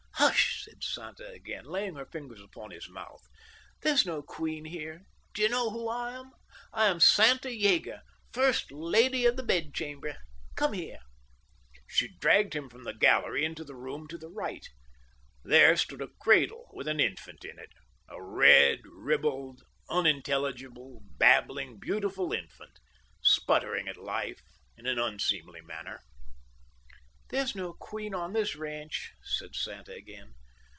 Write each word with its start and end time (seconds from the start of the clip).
"Hush!" 0.21 0.65
said 0.65 0.83
Santa 0.83 1.27
again, 1.31 1.65
laying 1.65 1.95
her 1.95 2.05
fingers 2.05 2.39
upon 2.41 2.69
his 2.69 2.87
mouth. 2.87 3.27
"There's 3.81 4.05
no 4.05 4.21
queen 4.21 4.65
here. 4.65 5.01
Do 5.33 5.41
you 5.41 5.49
know 5.49 5.71
who 5.71 5.89
I 5.89 6.11
am? 6.15 6.31
I 6.71 6.85
am 6.89 6.99
Santa 6.99 7.49
Yeager, 7.49 8.01
First 8.31 8.71
Lady 8.71 9.25
of 9.25 9.35
the 9.35 9.41
Bedchamber. 9.43 10.17
Come 10.55 10.73
here." 10.73 10.99
She 11.87 12.07
dragged 12.19 12.53
him 12.53 12.69
from 12.69 12.83
the 12.83 12.93
gallery 12.93 13.43
into 13.43 13.63
the 13.63 13.73
room 13.75 14.07
to 14.09 14.17
the 14.19 14.29
right. 14.29 14.69
There 15.43 15.75
stood 15.75 16.03
a 16.03 16.07
cradle 16.19 16.69
with 16.71 16.87
an 16.87 16.99
infant 16.99 17.43
in 17.43 17.57
it—a 17.57 18.21
red, 18.21 18.81
ribald, 18.85 19.63
unintelligible, 19.89 21.01
babbling, 21.17 21.79
beautiful 21.79 22.31
infant, 22.31 22.79
sputtering 23.23 23.87
at 23.87 23.97
life 23.97 24.43
in 24.77 24.85
an 24.85 24.99
unseemly 24.99 25.61
manner. 25.61 26.03
"There's 27.29 27.55
no 27.55 27.71
queen 27.71 28.13
on 28.13 28.33
this 28.33 28.57
ranch," 28.57 29.13
said 29.23 29.55
Santa 29.55 29.93
again. 29.93 30.33